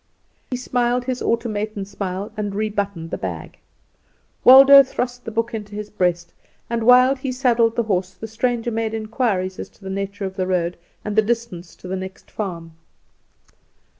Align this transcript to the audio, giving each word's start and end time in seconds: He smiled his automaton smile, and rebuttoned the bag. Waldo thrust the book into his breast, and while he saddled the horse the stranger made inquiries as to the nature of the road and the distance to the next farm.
He 0.49 0.57
smiled 0.57 1.05
his 1.05 1.21
automaton 1.21 1.85
smile, 1.85 2.31
and 2.35 2.55
rebuttoned 2.55 3.11
the 3.11 3.19
bag. 3.19 3.59
Waldo 4.43 4.81
thrust 4.81 5.25
the 5.25 5.31
book 5.31 5.53
into 5.53 5.75
his 5.75 5.91
breast, 5.91 6.33
and 6.71 6.81
while 6.87 7.15
he 7.15 7.31
saddled 7.31 7.75
the 7.75 7.83
horse 7.83 8.15
the 8.15 8.25
stranger 8.25 8.71
made 8.71 8.95
inquiries 8.95 9.59
as 9.59 9.69
to 9.69 9.83
the 9.83 9.91
nature 9.91 10.25
of 10.25 10.37
the 10.37 10.47
road 10.47 10.75
and 11.05 11.15
the 11.15 11.21
distance 11.21 11.75
to 11.75 11.87
the 11.87 11.95
next 11.95 12.31
farm. 12.31 12.71